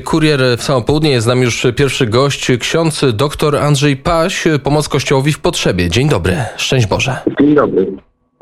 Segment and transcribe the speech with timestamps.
[0.00, 4.88] Kurier w samo południe jest z nami już pierwszy gość, ksiądz dr Andrzej Paś, Pomoc
[4.88, 5.90] Kościołowi w Potrzebie.
[5.90, 7.16] Dzień dobry, szczęść Boże.
[7.40, 7.86] Dzień dobry.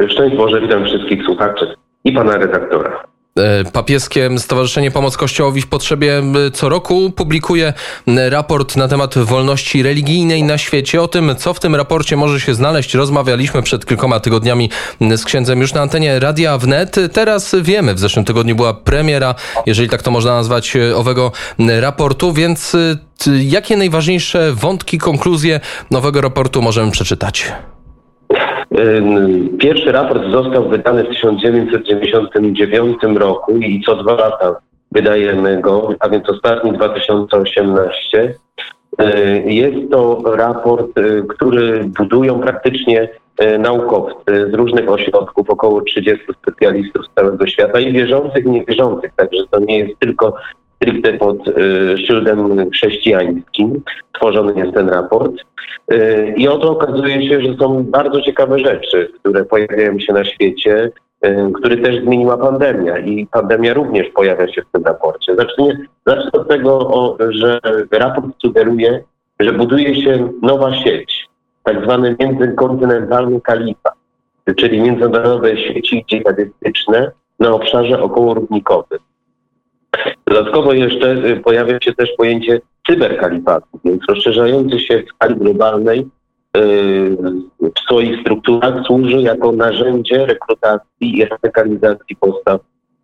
[0.09, 1.75] Szczęść Boże, witam wszystkich słuchaczy
[2.05, 3.10] i pana redaktora.
[3.37, 6.23] E, papieskie Stowarzyszenie Pomoc Kościołowi w Potrzebie
[6.55, 7.73] co roku publikuje
[8.07, 11.03] raport na temat wolności religijnej na świecie.
[11.03, 14.71] O tym, co w tym raporcie może się znaleźć, rozmawialiśmy przed kilkoma tygodniami
[15.17, 16.97] z księdzem już na antenie Radia Wnet.
[17.13, 19.35] Teraz wiemy, w zeszłym tygodniu była premiera,
[19.67, 21.33] jeżeli tak to można nazwać, owego
[21.81, 22.77] raportu, więc
[23.43, 27.53] jakie najważniejsze wątki, konkluzje nowego raportu możemy przeczytać?
[29.59, 34.57] Pierwszy raport został wydany w 1999 roku i co dwa lata
[34.93, 38.35] wydajemy go, a więc ostatni 2018.
[39.45, 40.91] Jest to raport,
[41.29, 43.09] który budują praktycznie
[43.59, 49.43] naukowcy z różnych ośrodków, około 30 specjalistów z całego świata i wierzących i niewierzących, także
[49.51, 50.35] to nie jest tylko
[50.83, 51.37] stricte pod
[52.07, 55.33] szyldem chrześcijańskim tworzony jest ten raport.
[55.93, 60.91] Y, I oto okazuje się, że są bardzo ciekawe rzeczy, które pojawiają się na świecie,
[61.27, 65.37] y, który też zmieniła pandemia i pandemia również pojawia się w tym raporcie.
[65.37, 67.59] Zacznę, zacznę od tego, że
[67.91, 69.03] raport sugeruje,
[69.41, 71.27] że buduje się nowa sieć,
[71.63, 73.95] tak zwany międzykontynentalny kalifat,
[74.57, 78.99] czyli międzynarodowe sieci dżihadystyczne na obszarze okołorównikowym.
[80.27, 85.99] Dodatkowo jeszcze y, pojawia się też pojęcie cyberkalifatu, więc rozszerzający się w skali globalnej
[86.57, 86.61] y,
[87.61, 92.61] w swoich strukturach służy jako narzędzie rekrutacji i radykalizacji postaw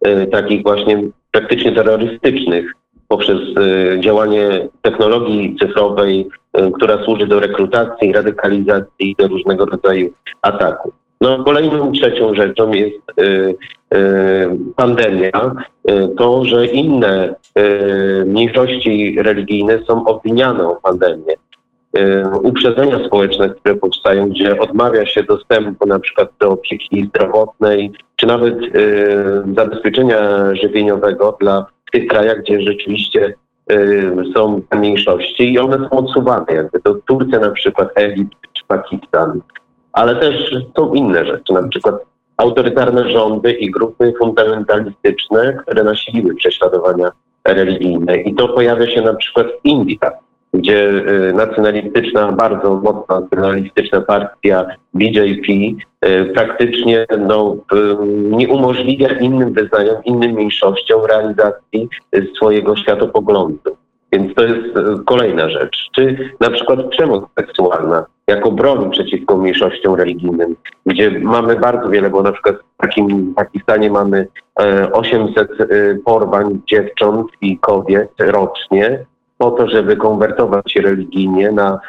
[0.06, 2.72] y, takich właśnie praktycznie terrorystycznych
[3.08, 3.38] poprzez
[4.00, 6.28] działanie technologii cyfrowej,
[6.74, 11.05] która służy do rekrutacji, radykalizacji i do różnego rodzaju ataków.
[11.20, 13.54] No, kolejną trzecią rzeczą jest y,
[13.94, 15.54] y, pandemia.
[15.90, 21.34] Y, to, że inne y, mniejszości religijne są obwiniane o pandemię.
[21.98, 28.26] Y, uprzedzenia społeczne, które powstają, gdzie odmawia się dostępu na przykład do opieki zdrowotnej, czy
[28.26, 30.20] nawet y, zabezpieczenia
[30.54, 33.34] żywieniowego dla tych krajach, gdzie rzeczywiście
[34.34, 39.40] są mniejszości i one są odsuwane, jakby to Turcja na przykład, Egipt czy Pakistan
[39.96, 41.94] ale też są inne rzeczy, na przykład
[42.36, 47.10] autorytarne rządy i grupy fundamentalistyczne, które nasiliły prześladowania
[47.44, 48.16] religijne.
[48.16, 50.12] I to pojawia się na przykład w Indiach,
[50.54, 57.76] gdzie y, nacjonalistyczna, bardzo mocna nacjonalistyczna partia BJP y, praktycznie no, y,
[58.10, 61.88] nie umożliwia innym wyznaniom, innym mniejszościom realizacji
[62.36, 63.76] swojego światopoglądu.
[64.12, 65.88] Więc to jest e, kolejna rzecz.
[65.94, 70.56] Czy na przykład przemoc seksualna jako broń przeciwko mniejszościom religijnym,
[70.86, 74.26] gdzie mamy bardzo wiele, bo na przykład w takim Pakistanie mamy
[74.92, 79.04] 800 e, e, porwań dziewcząt i kobiet rocznie
[79.38, 81.80] po to, żeby konwertować się religijnie na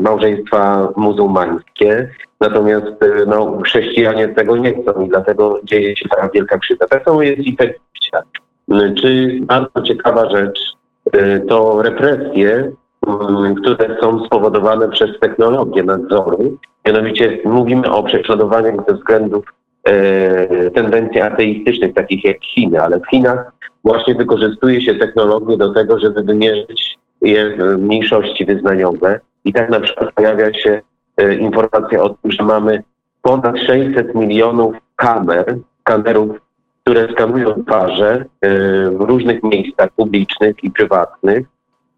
[0.00, 2.08] małżeństwa muzułmańskie.
[2.40, 2.86] Natomiast
[3.26, 6.86] no, chrześcijanie tego nie chcą i dlatego dzieje się taka wielka krzywda.
[6.86, 8.22] Tak samo jest i Egipcie.
[9.02, 10.74] Czy bardzo ciekawa rzecz,
[11.48, 12.72] to represje,
[13.06, 16.58] mm, które są spowodowane przez technologię nadzoru.
[16.86, 19.44] Mianowicie mówimy o prześladowaniach ze względów
[19.84, 23.52] e, tendencji ateistycznych, takich jak Chiny, ale w Chinach
[23.84, 29.20] właśnie wykorzystuje się technologię do tego, żeby wymierzyć je mniejszości wyznaniowe.
[29.44, 30.82] I tak na przykład pojawia się
[31.16, 32.82] e, informacja o tym, że mamy
[33.22, 36.36] ponad 600 milionów kamer, kamerów
[36.84, 38.48] które skanują twarze e,
[38.90, 41.46] w różnych miejscach publicznych i prywatnych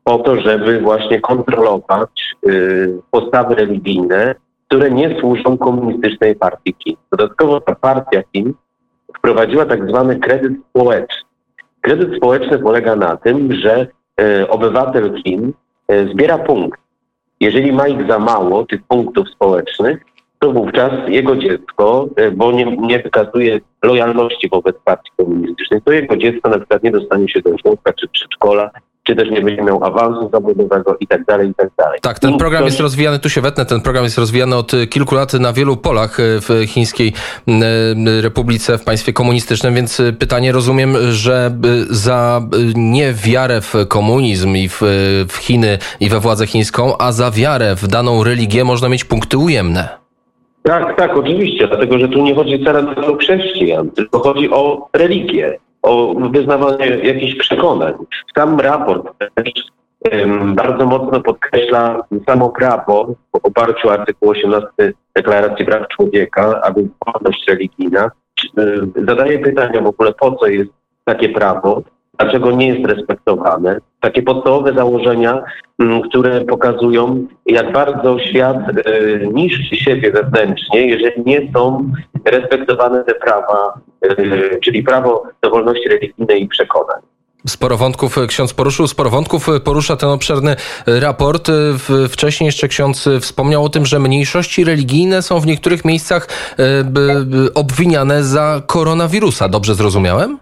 [0.05, 2.51] po to, żeby właśnie kontrolować e,
[3.11, 4.35] postawy religijne,
[4.67, 6.97] które nie służą komunistycznej partii Chin.
[7.11, 8.55] Dodatkowo ta partia Chin
[9.19, 11.29] wprowadziła tak zwany kredyt społeczny.
[11.81, 13.87] Kredyt społeczny polega na tym, że
[14.21, 15.53] e, obywatel Chin
[16.13, 16.81] zbiera punkt.
[17.41, 20.05] Jeżeli ma ich za mało, tych punktów społecznych,
[20.39, 26.17] to wówczas jego dziecko, e, bo nie, nie wykazuje lojalności wobec partii komunistycznej, to jego
[26.17, 28.71] dziecko na przykład nie dostanie się do żłobka czy przedszkola,
[29.07, 31.99] czy też nie będzie miał awansu zawodowego i tak dalej, i tak dalej.
[32.03, 35.33] Tak, ten program jest rozwijany, tu się wetnę, ten program jest rozwijany od kilku lat
[35.33, 37.13] na wielu polach e, w Chińskiej
[37.49, 41.59] e, Republice, w państwie komunistycznym, więc pytanie rozumiem, że
[41.91, 42.43] za
[42.75, 44.81] nie wiarę w komunizm i w,
[45.29, 49.39] w Chiny i we władzę chińską, a za wiarę w daną religię można mieć punkty
[49.39, 50.06] ujemne.
[50.67, 55.59] Tak, tak, oczywiście, dlatego że tu nie chodzi wcale o chrześcijan, tylko chodzi o religię,
[55.83, 57.95] o wyznawanie jakichś przekonań.
[58.37, 59.53] Sam raport też
[60.13, 64.69] um, bardzo mocno podkreśla samo prawo w oparciu o artykuł 18
[65.15, 68.11] Deklaracji Praw Człowieka, aby wolność religijna.
[69.07, 70.71] Zadaje pytania w ogóle, po co jest
[71.05, 71.83] takie prawo
[72.19, 73.79] dlaczego nie jest respektowane.
[74.01, 75.43] Takie podstawowe założenia,
[75.79, 81.93] mm, które pokazują, jak bardzo świat y, niszczy siebie wewnętrznie, jeżeli nie są
[82.25, 87.01] respektowane te prawa, y, czyli prawo do wolności religijnej i przekonań.
[87.47, 91.51] Sporo wątków ksiądz poruszył, sporo wątków porusza ten obszerny raport.
[92.11, 96.29] Wcześniej jeszcze ksiądz wspomniał o tym, że mniejszości religijne są w niektórych miejscach
[97.55, 99.49] obwiniane za koronawirusa.
[99.49, 100.39] Dobrze zrozumiałem?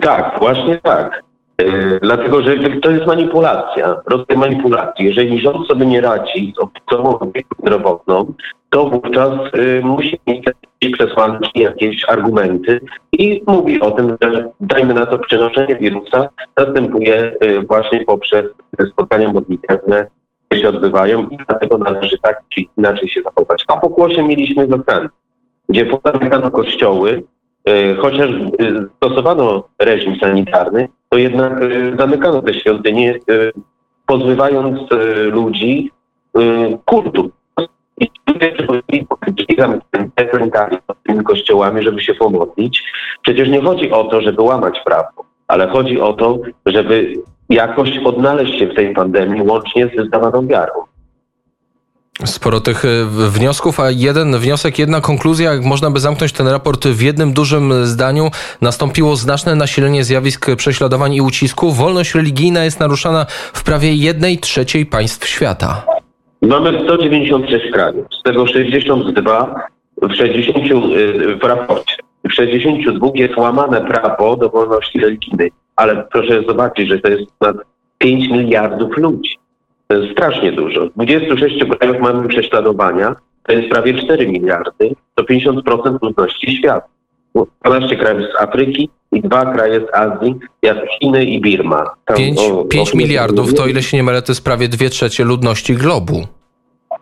[0.00, 1.22] Tak, właśnie tak.
[1.60, 5.04] Yy, dlatego, że to jest manipulacja, rodzaj manipulacji.
[5.04, 8.32] Jeżeli rząd sobie nie radzi z podstawową opieką zdrowotną,
[8.70, 12.80] to wówczas y, musi mieć jakieś przesłanki, jakieś argumenty
[13.12, 18.44] i mówi o tym, że dajmy na to przenoszenie wirusa następuje y, właśnie poprzez
[18.92, 20.06] spotkania modlitewne,
[20.46, 23.64] które się odbywają i dlatego należy tak czy inaczej się zachować.
[23.68, 24.78] A pokłosie mieliśmy we
[25.68, 27.35] gdzie pozamykano kościoły, E,
[27.98, 33.18] chociaż e, stosowano reżim sanitarny, to jednak e, zamykano te świątynie,
[34.06, 34.80] pozbywając
[35.32, 35.90] ludzi
[36.84, 37.30] kultu.
[38.00, 38.08] I
[40.32, 40.76] zamykali
[41.06, 42.82] tymi kościołami, żeby się pomodlić.
[43.22, 47.14] Przecież nie chodzi o to, żeby łamać prawo, ale chodzi o to, żeby
[47.50, 50.72] jakoś odnaleźć się w tej pandemii łącznie z wyznawaną wiarą.
[52.24, 52.88] Sporo tych e,
[53.30, 57.86] wniosków, a jeden wniosek, jedna konkluzja, jak można by zamknąć ten raport w jednym dużym
[57.86, 58.30] zdaniu.
[58.60, 61.72] Nastąpiło znaczne nasilenie zjawisk prześladowań i ucisku.
[61.72, 65.82] Wolność religijna jest naruszana w prawie jednej trzeciej państw świata.
[66.42, 69.54] Mamy 196 krajów, z tego 62
[70.02, 71.96] w 60 e, w raporcie.
[72.28, 77.56] W 62 jest łamane prawo do wolności religijnej, ale proszę zobaczyć, że to jest ponad
[77.98, 79.36] 5 miliardów ludzi.
[79.88, 80.86] To jest strasznie dużo.
[80.86, 86.86] W 26 krajach mamy prześladowania, to jest prawie 4 miliardy, to 50% ludności świata.
[87.64, 91.90] 12 krajów z Afryki i dwa kraje z Azji, jak Chiny i Birma.
[92.16, 95.24] 5, o, 5 o, miliardów to, ile się nie mylę, to jest prawie 2 trzecie
[95.24, 96.26] ludności globu.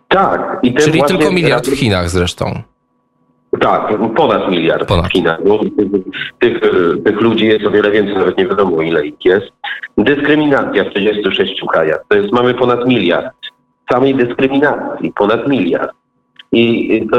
[0.07, 0.61] Tak.
[0.79, 2.61] Czyli tylko miliard w Chinach zresztą.
[3.59, 5.07] Tak, ponad miliard ponad.
[5.07, 5.39] w Chinach.
[6.39, 6.59] Tych,
[7.05, 9.47] tych ludzi jest o wiele więcej, nawet nie wiadomo ile ich jest.
[9.97, 12.05] Dyskryminacja w 36 krajach.
[12.09, 13.33] To jest, mamy ponad miliard.
[13.91, 15.91] Samej dyskryminacji ponad miliard.
[16.51, 17.17] I to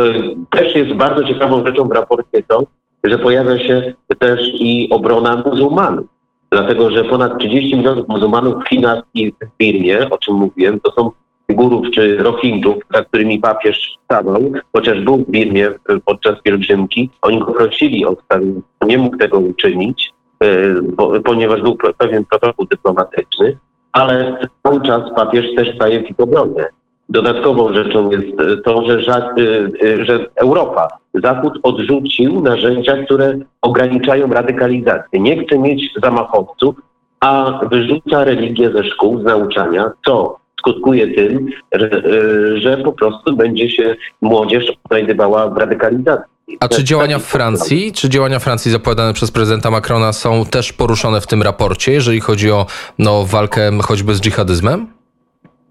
[0.50, 2.62] też jest bardzo ciekawą rzeczą w raporcie to,
[3.04, 6.06] że pojawia się też i obrona muzułmanów.
[6.50, 10.92] Dlatego, że ponad 30 milionów muzułmanów w Chinach i w Birmie, o czym mówiłem, to
[10.92, 11.10] są
[11.48, 15.70] Górów czy Rohingów, za którymi papież stanął, chociaż był w Birmie
[16.04, 20.46] podczas pielgrzymki, oni go prosili o odstawienie, nie mógł tego uczynić, e,
[20.82, 23.58] bo, ponieważ był pewien protokół dyplomatyczny,
[23.92, 26.64] ale cały czas papież też staje w ich obronie.
[27.08, 28.26] Dodatkową rzeczą jest
[28.64, 35.20] to, że, e, e, że Europa, Zachód odrzucił narzędzia, które ograniczają radykalizację.
[35.20, 36.74] Nie chce mieć zamachowców,
[37.20, 43.36] a wyrzuca religię ze szkół, z nauczania, co skutkuje tym, że, e, że po prostu
[43.36, 46.36] będzie się młodzież znajdowała w radykalizacji.
[46.60, 51.20] A czy działania w Francji, czy działania Francji zapowiadane przez prezydenta Macrona są też poruszone
[51.20, 52.66] w tym raporcie, jeżeli chodzi o
[52.98, 54.86] no, walkę choćby z dżihadyzmem?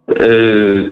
[0.07, 0.91] Yy,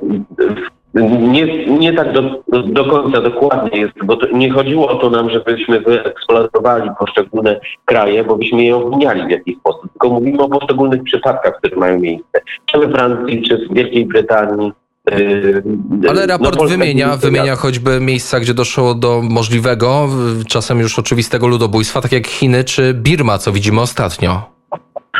[0.93, 5.81] nie, nie tak do, do końca dokładnie jest, bo nie chodziło o to nam, żebyśmy
[5.81, 11.57] wyeksploatowali poszczególne kraje, bo byśmy je obwiniali w jakiś sposób, tylko mówimy o poszczególnych przypadkach,
[11.57, 12.41] które mają miejsce.
[12.65, 14.71] Czy we Francji, czy w Wielkiej Brytanii,
[15.11, 15.63] yy,
[16.09, 20.09] ale raport no, wymienia, wymienia choćby miejsca, gdzie doszło do możliwego,
[20.47, 24.53] czasem już oczywistego ludobójstwa, tak jak Chiny czy Birma, co widzimy ostatnio.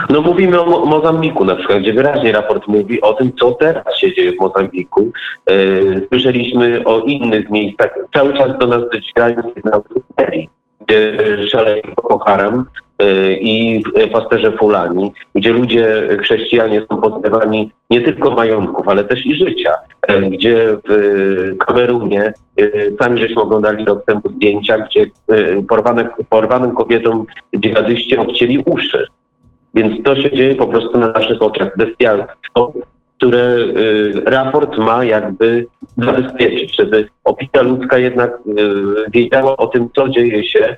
[0.10, 3.98] No mówimy o Mo Mozambiku na przykład, gdzie wyraźnie raport mówi o tym, co teraz
[3.98, 5.12] się dzieje w Mozambiku.
[5.50, 5.54] E,
[6.08, 7.96] słyszeliśmy o innych miejscach.
[8.14, 10.50] Cały czas do nas docierają sygnały Nigerii,
[10.88, 12.66] gdzie szaleje Boko Haram
[13.00, 19.36] e, i pasterze Fulani, gdzie ludzie, chrześcijanie są pozbywani nie tylko majątków, ale też i
[19.36, 19.74] życia.
[20.08, 22.34] E, gdzie w Kamerunie,
[23.02, 25.06] sami żeśmy oglądali rok temu zdjęcia, gdzie
[25.70, 27.26] porwane, porwanym kobietom
[27.60, 29.08] dżihadyści obcięli uszy
[29.74, 31.77] więc to się dzieje po prostu na naszych oczach.
[31.77, 32.74] Bestialstwo,
[33.18, 35.65] które y, raport ma jakby
[35.98, 40.75] zabezpieczyć, żeby opinia ludzka jednak y, wiedziała o tym, co dzieje się.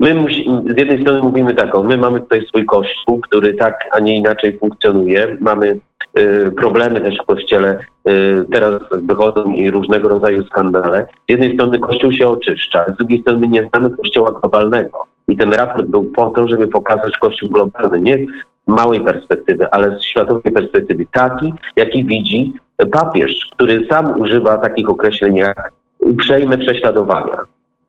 [0.00, 4.00] My musi, z jednej strony mówimy taką, my mamy tutaj swój kościół, który tak, a
[4.00, 5.36] nie inaczej funkcjonuje.
[5.40, 5.80] Mamy
[6.18, 7.78] y, problemy też w kościele,
[8.08, 11.06] y, teraz wychodzą i różnego rodzaju skandale.
[11.28, 15.06] Z jednej strony kościół się oczyszcza, z drugiej strony nie znamy kościoła globalnego.
[15.28, 18.18] I ten raport był po to, żeby pokazać Kościół globalny, nie
[18.66, 22.52] małej perspektywy, ale z światowej perspektywy, taki, jaki widzi
[22.92, 27.38] papież, który sam używa takich określeń jak uprzejme prześladowania.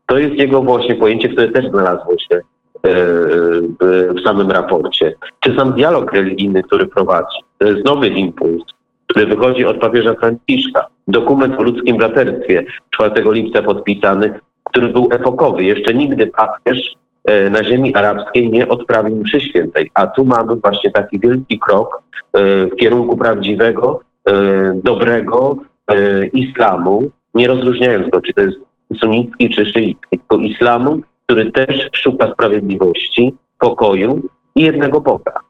[0.06, 2.42] To jest jego właśnie pojęcie, które też znalazło się
[2.84, 3.70] w
[4.16, 7.38] w samym raporcie, czy sam dialog religijny, który prowadzi.
[7.58, 8.64] To jest nowy impuls,
[9.08, 10.88] który wychodzi od papieża Franciszka.
[11.08, 15.64] Dokument o ludzkim braterstwie 4 lipca podpisany, który był epokowy.
[15.64, 17.09] Jeszcze nigdy papież e,
[17.52, 19.92] na ziemi arabskiej nie odprawił mszy świętej.
[19.94, 22.02] A tu mamy właśnie taki wielki krok
[22.34, 24.00] e, w kierunku prawdziwego,
[24.30, 24.34] e,
[24.84, 25.56] dobrego
[25.88, 28.58] e, islamu, nie rozróżniając go, czy to jest
[29.00, 34.22] sunnicki czy szyicki, tylko islamu, który też szuka sprawiedliwości, pokoju
[34.56, 35.49] i jednego Boga.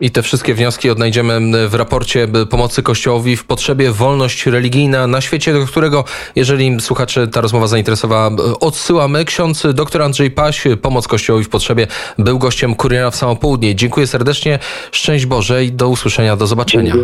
[0.00, 5.52] I te wszystkie wnioski odnajdziemy w raporcie pomocy Kościołowi w potrzebie wolność religijna na świecie,
[5.52, 6.04] do którego,
[6.36, 8.30] jeżeli słuchaczy ta rozmowa zainteresowała,
[8.60, 9.24] odsyłamy.
[9.24, 11.86] Ksiądz dr Andrzej Paś, Pomoc Kościołowi w potrzebie,
[12.18, 13.74] był gościem Kuriera w samo południe.
[13.74, 14.58] Dziękuję serdecznie,
[14.92, 16.94] szczęść Boże i do usłyszenia, do zobaczenia.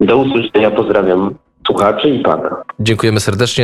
[0.00, 1.34] Do usłyszenia, pozdrawiam
[1.66, 2.62] słuchaczy i Pana.
[2.80, 3.58] Dziękujemy serdecznie.